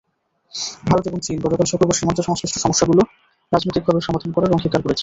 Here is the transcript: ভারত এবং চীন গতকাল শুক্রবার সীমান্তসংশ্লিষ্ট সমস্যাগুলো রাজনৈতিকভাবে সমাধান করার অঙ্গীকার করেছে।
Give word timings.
ভারত 0.87 1.03
এবং 1.07 1.19
চীন 1.21 1.37
গতকাল 1.43 1.67
শুক্রবার 1.71 1.97
সীমান্তসংশ্লিষ্ট 1.99 2.55
সমস্যাগুলো 2.57 3.01
রাজনৈতিকভাবে 3.51 3.99
সমাধান 4.07 4.29
করার 4.33 4.53
অঙ্গীকার 4.53 4.81
করেছে। 4.83 4.99